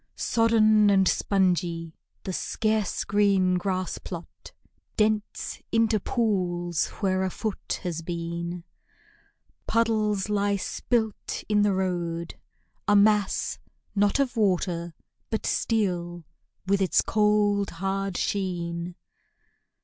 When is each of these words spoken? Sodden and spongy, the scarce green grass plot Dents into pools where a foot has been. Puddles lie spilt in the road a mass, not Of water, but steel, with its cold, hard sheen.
Sodden 0.15 0.89
and 0.89 1.07
spongy, 1.07 1.93
the 2.23 2.33
scarce 2.33 3.03
green 3.03 3.59
grass 3.59 3.99
plot 3.99 4.51
Dents 4.97 5.61
into 5.71 5.99
pools 5.99 6.87
where 7.01 7.21
a 7.23 7.29
foot 7.29 7.81
has 7.83 8.01
been. 8.01 8.63
Puddles 9.67 10.27
lie 10.27 10.55
spilt 10.55 11.43
in 11.47 11.61
the 11.61 11.75
road 11.75 12.33
a 12.87 12.95
mass, 12.95 13.59
not 13.93 14.17
Of 14.19 14.35
water, 14.35 14.95
but 15.29 15.45
steel, 15.45 16.25
with 16.65 16.81
its 16.81 17.01
cold, 17.03 17.69
hard 17.69 18.17
sheen. 18.17 18.95